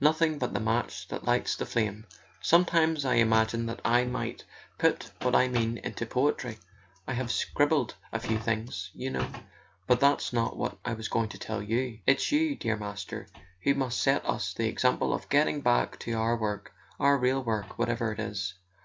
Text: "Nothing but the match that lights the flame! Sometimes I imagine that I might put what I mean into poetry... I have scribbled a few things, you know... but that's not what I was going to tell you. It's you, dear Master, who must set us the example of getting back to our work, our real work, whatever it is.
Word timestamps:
"Nothing 0.00 0.38
but 0.40 0.52
the 0.52 0.58
match 0.58 1.06
that 1.06 1.26
lights 1.26 1.54
the 1.54 1.64
flame! 1.64 2.06
Sometimes 2.40 3.04
I 3.04 3.14
imagine 3.14 3.66
that 3.66 3.78
I 3.84 4.02
might 4.02 4.42
put 4.78 5.12
what 5.22 5.36
I 5.36 5.46
mean 5.46 5.78
into 5.78 6.04
poetry... 6.04 6.58
I 7.06 7.12
have 7.12 7.30
scribbled 7.30 7.94
a 8.12 8.18
few 8.18 8.36
things, 8.36 8.90
you 8.94 9.10
know... 9.10 9.30
but 9.86 10.00
that's 10.00 10.32
not 10.32 10.56
what 10.56 10.76
I 10.84 10.94
was 10.94 11.06
going 11.06 11.28
to 11.28 11.38
tell 11.38 11.62
you. 11.62 12.00
It's 12.04 12.32
you, 12.32 12.56
dear 12.56 12.76
Master, 12.76 13.28
who 13.62 13.74
must 13.76 14.02
set 14.02 14.26
us 14.26 14.52
the 14.54 14.66
example 14.66 15.14
of 15.14 15.28
getting 15.28 15.60
back 15.60 16.00
to 16.00 16.12
our 16.14 16.36
work, 16.36 16.72
our 16.98 17.16
real 17.16 17.44
work, 17.44 17.78
whatever 17.78 18.10
it 18.12 18.18
is. 18.18 18.54